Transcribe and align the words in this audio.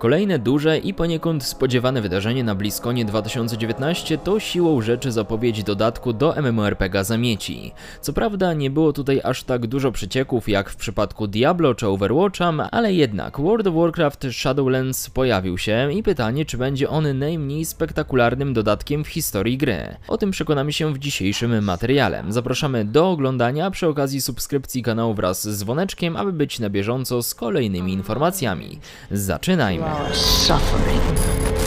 Kolejne 0.00 0.38
duże 0.38 0.78
i 0.78 0.94
poniekąd 0.94 1.44
spodziewane 1.44 2.02
wydarzenie 2.02 2.44
na 2.44 2.54
Bliskonie 2.54 3.04
2019 3.04 4.18
to 4.18 4.40
siłą 4.40 4.80
rzeczy 4.82 5.12
zapowiedź 5.12 5.62
dodatku 5.62 6.12
do 6.12 6.34
MMORPG 6.42 7.04
Zamieci. 7.04 7.72
Co 8.00 8.12
prawda 8.12 8.54
nie 8.54 8.70
było 8.70 8.92
tutaj 8.92 9.20
aż 9.24 9.42
tak 9.42 9.66
dużo 9.66 9.92
przecieków 9.92 10.48
jak 10.48 10.70
w 10.70 10.76
przypadku 10.76 11.26
Diablo 11.26 11.74
czy 11.74 11.86
Overwatcha, 11.86 12.52
ale 12.70 12.92
jednak 12.92 13.40
World 13.40 13.66
of 13.66 13.74
Warcraft 13.74 14.26
Shadowlands 14.32 15.10
pojawił 15.10 15.58
się 15.58 15.92
i 15.92 16.02
pytanie 16.02 16.44
czy 16.44 16.58
będzie 16.58 16.88
on 16.88 17.18
najmniej 17.18 17.64
spektakularnym 17.64 18.54
dodatkiem 18.54 19.04
w 19.04 19.08
historii 19.08 19.58
gry. 19.58 19.96
O 20.08 20.18
tym 20.18 20.30
przekonamy 20.30 20.72
się 20.72 20.94
w 20.94 20.98
dzisiejszym 20.98 21.64
materiale. 21.64 22.24
Zapraszamy 22.28 22.84
do 22.84 23.10
oglądania 23.10 23.70
przy 23.70 23.88
okazji 23.88 24.20
subskrypcji 24.20 24.82
kanału 24.82 25.14
wraz 25.14 25.48
z 25.48 25.58
dzwoneczkiem, 25.58 26.16
aby 26.16 26.32
być 26.32 26.58
na 26.58 26.70
bieżąco 26.70 27.22
z 27.22 27.34
kolejnymi 27.34 27.92
informacjami. 27.92 28.78
Zaczynajmy! 29.10 29.89
our 29.90 30.14
suffering. 30.14 31.59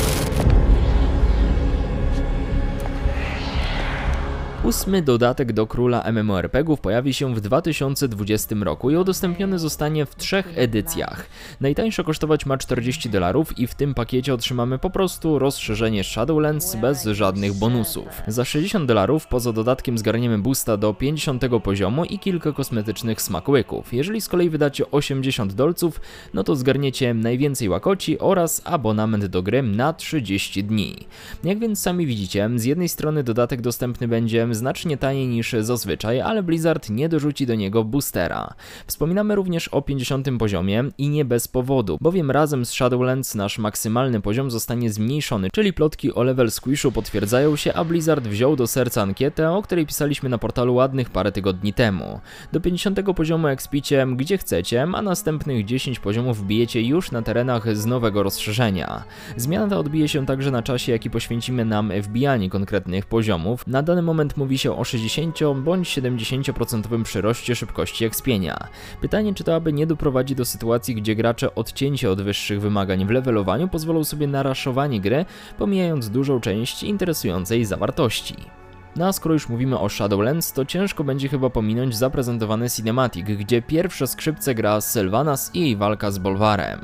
Ósmy 4.64 5.02
dodatek 5.02 5.54
do 5.54 5.68
Króla 5.68 6.12
MMORPGów 6.12 6.82
pojawi 6.82 7.14
się 7.14 7.36
w 7.36 7.42
2020 7.42 8.56
roku 8.62 8.92
i 8.92 8.96
udostępniony 8.96 9.60
zostanie 9.60 10.06
w 10.06 10.16
trzech 10.16 10.54
edycjach. 10.56 11.26
Najtańsza 11.62 12.04
kosztować 12.04 12.46
ma 12.46 12.58
40 12.58 13.10
dolarów 13.10 13.60
i 13.60 13.68
w 13.68 13.76
tym 13.76 13.94
pakiecie 13.94 14.34
otrzymamy 14.34 14.80
po 14.80 14.90
prostu 14.90 15.40
rozszerzenie 15.40 16.04
Shadowlands 16.04 16.76
bez 16.76 17.06
żadnych 17.06 17.54
bonusów. 17.54 18.08
Za 18.28 18.46
60 18.46 18.86
dolarów 18.88 19.28
poza 19.28 19.54
dodatkiem 19.54 19.98
zgarniemy 19.98 20.40
boosta 20.40 20.78
do 20.78 20.94
50 20.94 21.44
poziomu 21.64 22.06
i 22.06 22.20
kilka 22.20 22.52
kosmetycznych 22.52 23.22
smakołyków. 23.22 23.94
Jeżeli 23.94 24.22
z 24.22 24.28
kolei 24.28 24.50
wydacie 24.50 24.92
80 24.92 25.54
dolców, 25.54 26.02
no 26.34 26.44
to 26.44 26.56
zgarniecie 26.56 27.14
najwięcej 27.14 27.70
łakoci 27.70 28.20
oraz 28.20 28.62
abonament 28.66 29.26
do 29.26 29.44
gry 29.44 29.64
na 29.64 29.94
30 29.94 30.64
dni. 30.64 30.96
Jak 31.44 31.60
więc 31.60 31.80
sami 31.80 32.06
widzicie, 32.06 32.50
z 32.56 32.66
jednej 32.66 32.90
strony 32.90 33.24
dodatek 33.24 33.62
dostępny 33.62 34.08
będzie 34.08 34.53
znacznie 34.56 34.98
taniej 34.98 35.28
niż 35.28 35.56
zazwyczaj, 35.60 36.22
ale 36.22 36.44
Blizzard 36.44 36.90
nie 36.90 37.10
dorzuci 37.10 37.46
do 37.46 37.56
niego 37.56 37.84
boostera. 37.84 38.54
Wspominamy 38.88 39.36
również 39.36 39.68
o 39.68 39.82
50 39.82 40.28
poziomie 40.40 40.84
i 40.98 41.10
nie 41.10 41.26
bez 41.26 41.48
powodu, 41.48 41.98
bowiem 42.02 42.32
razem 42.32 42.66
z 42.66 42.72
Shadowlands 42.72 43.36
nasz 43.36 43.58
maksymalny 43.58 44.22
poziom 44.22 44.52
zostanie 44.52 44.90
zmniejszony, 44.90 45.50
czyli 45.54 45.74
plotki 45.74 46.14
o 46.14 46.24
level 46.24 46.52
squishu 46.52 46.92
potwierdzają 46.92 47.56
się, 47.56 47.74
a 47.74 47.84
Blizzard 47.84 48.28
wziął 48.28 48.56
do 48.56 48.68
serca 48.68 49.02
ankietę, 49.02 49.52
o 49.52 49.62
której 49.62 49.86
pisaliśmy 49.86 50.30
na 50.30 50.38
portalu 50.38 50.76
ładnych 50.76 51.10
parę 51.10 51.32
tygodni 51.32 51.74
temu. 51.74 52.20
Do 52.52 52.62
50 52.62 53.00
poziomu 53.16 53.48
ekspicie 53.48 54.08
gdzie 54.16 54.38
chcecie, 54.38 54.84
a 54.94 55.02
następnych 55.02 55.66
10 55.66 56.00
poziomów 56.00 56.38
wbijecie 56.38 56.82
już 56.82 57.12
na 57.12 57.22
terenach 57.22 57.78
z 57.78 57.86
nowego 57.86 58.24
rozszerzenia. 58.24 59.04
Zmiana 59.38 59.68
ta 59.68 59.78
odbije 59.78 60.08
się 60.08 60.26
także 60.26 60.52
na 60.52 60.64
czasie, 60.64 60.92
jaki 60.92 61.10
poświęcimy 61.10 61.66
nam 61.66 61.92
wbijanie 62.02 62.50
konkretnych 62.50 63.06
poziomów. 63.06 63.68
Na 63.68 63.84
dany 63.84 64.02
moment 64.02 64.38
mówi 64.44 64.58
się 64.58 64.78
o 64.78 64.84
60 64.84 65.40
bądź 65.56 65.98
70% 65.98 67.04
przyroście 67.04 67.56
szybkości 67.56 68.06
ekspienia. 68.06 68.68
Pytanie, 69.02 69.34
czy 69.34 69.44
to 69.44 69.56
aby 69.56 69.74
nie 69.74 69.88
doprowadzi 69.88 70.36
do 70.36 70.46
sytuacji, 70.46 70.96
gdzie 70.96 71.16
gracze 71.16 71.56
odcięci 71.56 72.08
od 72.08 72.22
wyższych 72.22 72.62
wymagań 72.62 73.06
w 73.06 73.10
levelowaniu 73.10 73.68
pozwolą 73.68 74.04
sobie 74.04 74.28
na 74.28 74.44
raszowanie 74.44 75.02
gry, 75.02 75.26
pomijając 75.58 76.10
dużą 76.10 76.40
część 76.40 76.84
interesującej 76.84 77.66
zawartości. 77.66 78.63
No 78.96 79.08
a 79.08 79.14
skoro 79.14 79.34
już 79.34 79.50
mówimy 79.50 79.80
o 79.80 79.90
Shadowlands, 79.90 80.54
to 80.54 80.66
ciężko 80.66 81.04
będzie 81.04 81.30
chyba 81.30 81.50
pominąć 81.50 81.96
zaprezentowany 81.96 82.70
cinematic, 82.70 83.26
gdzie 83.26 83.62
pierwsze 83.62 84.08
skrzypce 84.08 84.56
gra 84.56 84.82
Sylvanas 84.82 85.52
i 85.54 85.60
jej 85.60 85.76
walka 85.76 86.12
z 86.12 86.18
Bolwarem. 86.18 86.80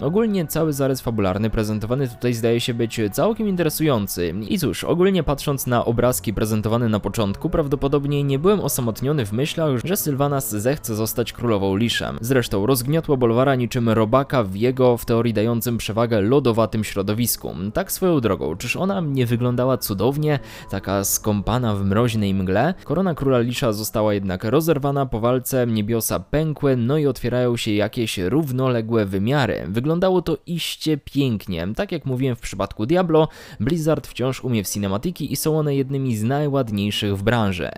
Ogólnie 0.00 0.46
cały 0.46 0.72
zarys 0.72 1.00
fabularny 1.00 1.50
prezentowany 1.50 2.08
tutaj 2.08 2.34
zdaje 2.34 2.60
się 2.60 2.74
być 2.74 3.00
całkiem 3.12 3.48
interesujący. 3.48 4.34
I 4.48 4.58
cóż, 4.58 4.84
ogólnie 4.84 5.22
patrząc 5.22 5.66
na 5.66 5.84
obrazki 5.84 6.34
prezentowane 6.34 6.88
na 6.88 7.00
początku, 7.00 7.50
prawdopodobnie 7.50 8.24
nie 8.24 8.38
byłem 8.38 8.60
osamotniony 8.60 9.26
w 9.26 9.32
myślach, 9.32 9.70
że 9.84 9.96
Sylvanas 9.96 10.50
zechce 10.50 10.94
zostać 10.94 11.32
królową 11.32 11.76
Liszem. 11.76 12.18
Zresztą 12.20 12.66
rozgniotła 12.66 13.16
Bolwara 13.16 13.54
niczym 13.54 13.88
robaka 13.88 14.42
w 14.42 14.56
jego, 14.56 14.96
w 14.96 15.04
teorii 15.04 15.34
dającym 15.34 15.78
przewagę 15.78 16.20
lodowatym 16.20 16.84
środowisku. 16.84 17.54
Tak 17.74 17.92
swoją 17.92 18.20
drogą, 18.20 18.56
czyż 18.56 18.76
ona 18.76 19.00
nie 19.00 19.26
wyglądała 19.26 19.78
cudownie, 19.78 20.38
taka 20.70 21.04
skąpana 21.04 21.53
w 21.60 21.84
mroźnej 21.84 22.34
mgle. 22.34 22.74
Korona 22.84 23.14
króla 23.14 23.38
Lisza 23.38 23.72
została 23.72 24.14
jednak 24.14 24.44
rozerwana 24.44 25.06
po 25.06 25.20
walce, 25.20 25.66
niebiosa 25.66 26.20
pękły, 26.20 26.76
no 26.76 26.98
i 26.98 27.06
otwierają 27.06 27.56
się 27.56 27.70
jakieś 27.70 28.18
równoległe 28.18 29.06
wymiary. 29.06 29.64
Wyglądało 29.68 30.22
to 30.22 30.38
iście 30.46 30.98
pięknie. 30.98 31.68
Tak 31.76 31.92
jak 31.92 32.06
mówiłem 32.06 32.36
w 32.36 32.40
przypadku 32.40 32.86
Diablo, 32.86 33.28
Blizzard 33.60 34.06
wciąż 34.06 34.44
umie 34.44 34.64
w 34.64 34.68
cinematiki 34.68 35.32
i 35.32 35.36
są 35.36 35.58
one 35.58 35.74
jednymi 35.74 36.16
z 36.16 36.22
najładniejszych 36.22 37.16
w 37.16 37.22
branży. 37.22 37.70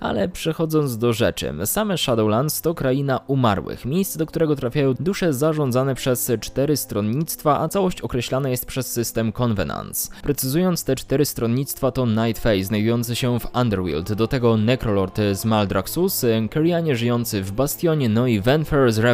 Ale 0.00 0.28
przechodząc 0.28 0.98
do 0.98 1.12
rzeczy, 1.12 1.54
same 1.64 1.98
Shadowlands 1.98 2.60
to 2.60 2.74
kraina 2.74 3.20
umarłych, 3.26 3.84
miejsce 3.84 4.18
do 4.18 4.26
którego 4.26 4.56
trafiają 4.56 4.94
dusze 4.94 5.32
zarządzane 5.32 5.94
przez 5.94 6.32
cztery 6.40 6.76
stronnictwa, 6.76 7.60
a 7.60 7.68
całość 7.68 8.00
określana 8.00 8.48
jest 8.48 8.66
przez 8.66 8.92
system 8.92 9.32
Convenance. 9.32 10.10
Precyzując, 10.22 10.84
te 10.84 10.96
cztery 10.96 11.24
stronnictwa 11.24 11.90
to 11.90 12.06
Night 12.06 12.42
Fae, 12.42 12.64
znajdujący 12.64 13.16
się 13.16 13.23
się 13.24 13.40
w 13.40 13.56
Underworld, 13.56 14.12
do 14.12 14.28
tego 14.28 14.56
Necrolord 14.56 15.20
z 15.32 15.44
Maldraxxus, 15.44 16.24
Kyrianie 16.50 16.96
żyjący 16.96 17.42
w 17.42 17.52
Bastionie, 17.52 18.08
no 18.08 18.26
i 18.26 18.40
Venfer 18.40 18.92
z. 18.92 19.04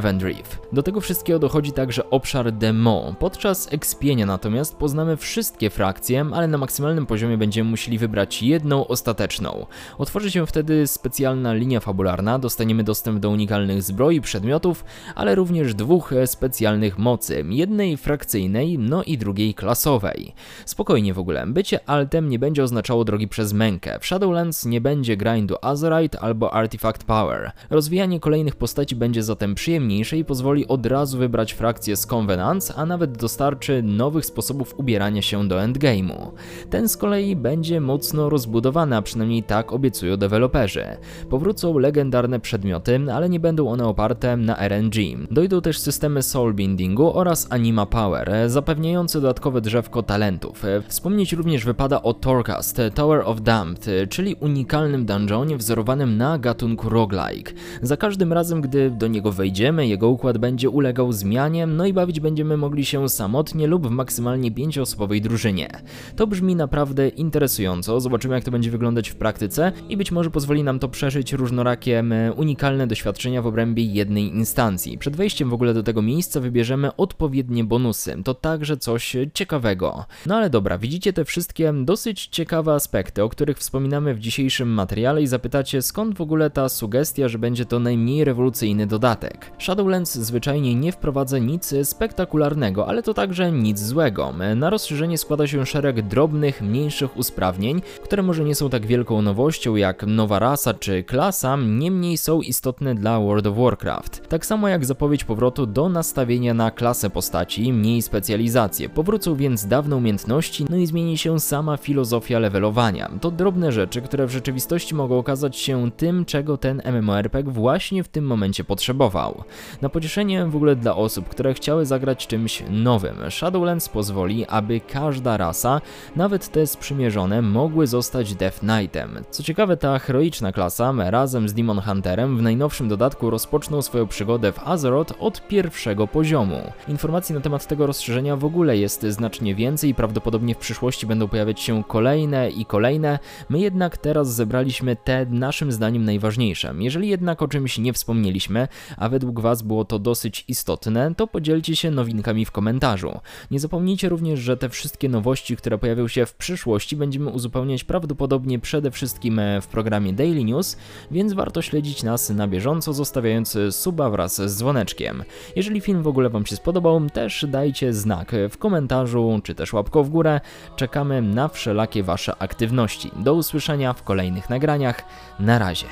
Do 0.72 0.82
tego 0.82 1.00
wszystkiego 1.00 1.38
dochodzi 1.38 1.72
także 1.72 2.10
obszar 2.10 2.52
Demo. 2.52 3.14
Podczas 3.18 3.72
ekspienia 3.72 4.26
natomiast 4.26 4.76
poznamy 4.76 5.16
wszystkie 5.16 5.70
frakcje, 5.70 6.26
ale 6.32 6.48
na 6.48 6.58
maksymalnym 6.58 7.06
poziomie 7.06 7.38
będziemy 7.38 7.70
musieli 7.70 7.98
wybrać 7.98 8.42
jedną 8.42 8.86
ostateczną. 8.86 9.66
Otworzy 9.98 10.30
się 10.30 10.46
wtedy 10.46 10.86
specjalna 10.86 11.54
linia 11.54 11.80
fabularna, 11.80 12.38
dostaniemy 12.38 12.84
dostęp 12.84 13.18
do 13.18 13.30
unikalnych 13.30 13.82
zbroi 13.82 14.20
przedmiotów, 14.20 14.84
ale 15.14 15.34
również 15.34 15.74
dwóch 15.74 16.14
specjalnych 16.26 16.98
mocy, 16.98 17.44
jednej 17.48 17.96
frakcyjnej, 17.96 18.78
no 18.78 19.02
i 19.02 19.18
drugiej 19.18 19.54
klasowej. 19.54 20.34
Spokojnie 20.64 21.14
w 21.14 21.18
ogóle, 21.18 21.46
bycie 21.46 21.80
altem 21.88 22.28
nie 22.28 22.38
będzie 22.38 22.64
oznaczało 22.64 23.04
drogi 23.04 23.28
przez 23.28 23.52
mękę. 23.52 23.98
W 24.00 24.06
Shadowlands 24.06 24.66
nie 24.66 24.80
będzie 24.80 25.16
grindu 25.16 25.56
Azerite 25.62 26.20
albo 26.20 26.54
Artifact 26.54 27.04
Power. 27.04 27.52
Rozwijanie 27.70 28.20
kolejnych 28.20 28.56
postaci 28.56 28.96
będzie 28.96 29.22
zatem 29.22 29.54
przyjemniejsze 29.54 30.16
i 30.18 30.24
pozwoli 30.24 30.68
od 30.68 30.86
razu 30.86 31.18
wybrać 31.18 31.52
frakcję 31.52 31.96
z 31.96 32.06
Convenance, 32.06 32.74
a 32.74 32.86
nawet 32.86 33.18
dostarczy 33.18 33.82
nowych 33.82 34.26
sposobów 34.26 34.74
ubierania 34.78 35.22
się 35.22 35.48
do 35.48 35.56
endgame'u. 35.56 36.30
Ten 36.70 36.88
z 36.88 36.96
kolei 36.96 37.36
będzie 37.36 37.80
mocno 37.80 38.28
rozbudowany, 38.28 38.96
a 38.96 39.02
przynajmniej 39.02 39.42
tak 39.42 39.72
obiecują 39.72 40.16
deweloperzy. 40.16 40.84
Powrócą 41.30 41.78
legendarne 41.78 42.40
przedmioty, 42.40 43.00
ale 43.14 43.28
nie 43.28 43.40
będą 43.40 43.68
one 43.68 43.86
oparte 43.86 44.36
na 44.36 44.56
RNG. 44.68 44.94
Dojdą 45.30 45.60
też 45.60 45.78
systemy 45.78 46.22
soul 46.22 46.54
bindingu 46.54 47.18
oraz 47.18 47.46
anima 47.50 47.86
power, 47.86 48.32
zapewniające 48.46 49.20
dodatkowe 49.20 49.60
drzewko 49.60 50.02
talentów. 50.02 50.62
Wspomnieć 50.88 51.32
również 51.32 51.64
wypada 51.64 52.02
o 52.02 52.14
Torcast, 52.14 52.80
Tower 52.94 53.22
of 53.24 53.40
Damned, 53.40 53.89
czyli 54.10 54.34
unikalnym 54.34 55.06
dungeonie 55.06 55.56
wzorowanym 55.56 56.16
na 56.16 56.38
gatunku 56.38 56.88
roguelike. 56.88 57.52
Za 57.82 57.96
każdym 57.96 58.32
razem, 58.32 58.60
gdy 58.60 58.90
do 58.90 59.06
niego 59.06 59.32
wejdziemy, 59.32 59.86
jego 59.86 60.08
układ 60.08 60.38
będzie 60.38 60.70
ulegał 60.70 61.12
zmianie, 61.12 61.66
no 61.66 61.86
i 61.86 61.92
bawić 61.92 62.20
będziemy 62.20 62.56
mogli 62.56 62.84
się 62.84 63.08
samotnie 63.08 63.66
lub 63.66 63.86
w 63.86 63.90
maksymalnie 63.90 64.50
pięcioosobowej 64.50 65.20
drużynie. 65.20 65.68
To 66.16 66.26
brzmi 66.26 66.56
naprawdę 66.56 67.08
interesująco, 67.08 68.00
zobaczymy 68.00 68.34
jak 68.34 68.44
to 68.44 68.50
będzie 68.50 68.70
wyglądać 68.70 69.08
w 69.08 69.14
praktyce 69.14 69.72
i 69.88 69.96
być 69.96 70.12
może 70.12 70.30
pozwoli 70.30 70.64
nam 70.64 70.78
to 70.78 70.88
przeżyć 70.88 71.32
różnorakie, 71.32 72.04
unikalne 72.36 72.86
doświadczenia 72.86 73.42
w 73.42 73.46
obrębie 73.46 73.84
jednej 73.84 74.24
instancji. 74.24 74.98
Przed 74.98 75.16
wejściem 75.16 75.50
w 75.50 75.54
ogóle 75.54 75.74
do 75.74 75.82
tego 75.82 76.02
miejsca 76.02 76.40
wybierzemy 76.40 76.96
odpowiednie 76.96 77.64
bonusy, 77.64 78.16
to 78.24 78.34
także 78.34 78.76
coś 78.76 79.16
ciekawego. 79.34 80.04
No 80.26 80.36
ale 80.36 80.50
dobra, 80.50 80.78
widzicie 80.78 81.12
te 81.12 81.24
wszystkie 81.24 81.72
dosyć 81.84 82.26
ciekawe 82.26 82.72
aspekty, 82.72 83.22
o 83.22 83.28
których 83.28 83.58
wspominamy 83.70 84.14
w 84.14 84.18
dzisiejszym 84.18 84.68
materiale 84.68 85.22
i 85.22 85.26
zapytacie 85.26 85.82
skąd 85.82 86.16
w 86.16 86.20
ogóle 86.20 86.50
ta 86.50 86.68
sugestia, 86.68 87.28
że 87.28 87.38
będzie 87.38 87.64
to 87.64 87.78
najmniej 87.78 88.24
rewolucyjny 88.24 88.86
dodatek. 88.86 89.50
Shadowlands 89.58 90.14
zwyczajnie 90.14 90.74
nie 90.74 90.92
wprowadza 90.92 91.38
nic 91.38 91.74
spektakularnego, 91.82 92.88
ale 92.88 93.02
to 93.02 93.14
także 93.14 93.52
nic 93.52 93.78
złego. 93.78 94.32
Na 94.56 94.70
rozszerzenie 94.70 95.18
składa 95.18 95.46
się 95.46 95.66
szereg 95.66 96.02
drobnych, 96.02 96.62
mniejszych 96.62 97.16
usprawnień, 97.16 97.82
które 98.04 98.22
może 98.22 98.44
nie 98.44 98.54
są 98.54 98.70
tak 98.70 98.86
wielką 98.86 99.22
nowością 99.22 99.76
jak 99.76 100.06
nowa 100.06 100.38
rasa 100.38 100.74
czy 100.74 101.02
klasa, 101.02 101.56
niemniej 101.56 102.18
są 102.18 102.40
istotne 102.40 102.94
dla 102.94 103.20
World 103.20 103.46
of 103.46 103.56
Warcraft. 103.56 104.28
Tak 104.28 104.46
samo 104.46 104.68
jak 104.68 104.84
zapowiedź 104.84 105.24
powrotu 105.24 105.66
do 105.66 105.88
nastawienia 105.88 106.54
na 106.54 106.70
klasę 106.70 107.10
postaci, 107.10 107.72
mniej 107.72 108.02
specjalizację. 108.02 108.88
Powrócą 108.88 109.34
więc 109.34 109.66
dawne 109.66 109.96
umiejętności, 109.96 110.64
no 110.70 110.76
i 110.76 110.86
zmieni 110.86 111.18
się 111.18 111.40
sama 111.40 111.76
filozofia 111.76 112.38
levelowania. 112.38 113.10
To 113.20 113.30
drobne 113.30 113.59
cudne 113.60 113.72
rzeczy, 113.72 114.02
które 114.02 114.26
w 114.26 114.30
rzeczywistości 114.30 114.94
mogą 114.94 115.18
okazać 115.18 115.56
się 115.56 115.90
tym, 115.96 116.24
czego 116.24 116.56
ten 116.56 116.82
MMORPG 116.84 117.50
właśnie 117.50 118.04
w 118.04 118.08
tym 118.08 118.26
momencie 118.26 118.64
potrzebował. 118.64 119.44
Na 119.82 119.88
pocieszenie 119.88 120.46
w 120.46 120.56
ogóle 120.56 120.76
dla 120.76 120.96
osób, 120.96 121.28
które 121.28 121.54
chciały 121.54 121.86
zagrać 121.86 122.26
czymś 122.26 122.62
nowym, 122.70 123.16
Shadowlands 123.30 123.88
pozwoli, 123.88 124.46
aby 124.46 124.80
każda 124.80 125.36
rasa, 125.36 125.80
nawet 126.16 126.48
te 126.48 126.66
sprzymierzone, 126.66 127.42
mogły 127.42 127.86
zostać 127.86 128.34
Death 128.34 128.58
Knightem. 128.58 129.24
Co 129.30 129.42
ciekawe, 129.42 129.76
ta 129.76 129.98
heroiczna 129.98 130.52
klasa 130.52 130.92
razem 130.96 131.48
z 131.48 131.54
Demon 131.54 131.80
Hunterem 131.80 132.36
w 132.36 132.42
najnowszym 132.42 132.88
dodatku 132.88 133.30
rozpoczną 133.30 133.82
swoją 133.82 134.06
przygodę 134.06 134.52
w 134.52 134.68
Azeroth 134.68 135.14
od 135.18 135.48
pierwszego 135.48 136.06
poziomu. 136.06 136.72
Informacji 136.88 137.34
na 137.34 137.40
temat 137.40 137.66
tego 137.66 137.86
rozszerzenia 137.86 138.36
w 138.36 138.44
ogóle 138.44 138.76
jest 138.76 139.02
znacznie 139.02 139.54
więcej 139.54 139.90
i 139.90 139.94
prawdopodobnie 139.94 140.54
w 140.54 140.58
przyszłości 140.58 141.06
będą 141.06 141.28
pojawiać 141.28 141.60
się 141.60 141.84
kolejne 141.84 142.50
i 142.50 142.64
kolejne. 142.64 143.18
My 143.50 143.60
jednak 143.60 143.96
teraz 143.96 144.34
zebraliśmy 144.34 144.96
te 144.96 145.26
naszym 145.26 145.72
zdaniem 145.72 146.04
najważniejsze. 146.04 146.74
Jeżeli 146.78 147.08
jednak 147.08 147.42
o 147.42 147.48
czymś 147.48 147.78
nie 147.78 147.92
wspomnieliśmy, 147.92 148.68
a 148.96 149.08
według 149.08 149.40
Was 149.40 149.62
było 149.62 149.84
to 149.84 149.98
dosyć 149.98 150.44
istotne, 150.48 151.14
to 151.14 151.26
podzielcie 151.26 151.76
się 151.76 151.90
nowinkami 151.90 152.44
w 152.44 152.50
komentarzu. 152.50 153.20
Nie 153.50 153.60
zapomnijcie 153.60 154.08
również, 154.08 154.40
że 154.40 154.56
te 154.56 154.68
wszystkie 154.68 155.08
nowości, 155.08 155.56
które 155.56 155.78
pojawią 155.78 156.08
się 156.08 156.26
w 156.26 156.34
przyszłości, 156.34 156.96
będziemy 156.96 157.30
uzupełniać 157.30 157.84
prawdopodobnie 157.84 158.58
przede 158.58 158.90
wszystkim 158.90 159.40
w 159.62 159.66
programie 159.66 160.12
Daily 160.12 160.44
News, 160.44 160.76
więc 161.10 161.32
warto 161.32 161.62
śledzić 161.62 162.02
nas 162.02 162.30
na 162.30 162.48
bieżąco, 162.48 162.92
zostawiając 162.92 163.58
suba 163.70 164.10
wraz 164.10 164.36
z 164.36 164.56
dzwoneczkiem. 164.56 165.24
Jeżeli 165.56 165.80
film 165.80 166.02
w 166.02 166.08
ogóle 166.08 166.28
Wam 166.28 166.46
się 166.46 166.56
spodobał, 166.56 167.10
też 167.12 167.46
dajcie 167.48 167.92
znak 167.92 168.32
w 168.50 168.58
komentarzu, 168.58 169.40
czy 169.44 169.54
też 169.54 169.72
łapką 169.72 170.02
w 170.02 170.10
górę. 170.10 170.40
Czekamy 170.76 171.22
na 171.22 171.48
wszelakie 171.48 172.02
Wasze 172.02 172.36
aktywności. 172.42 173.10
Do 173.16 173.39
usłyszenia 173.40 173.92
w 173.92 174.02
kolejnych 174.02 174.50
nagraniach. 174.50 175.04
Na 175.38 175.58
razie. 175.58 175.86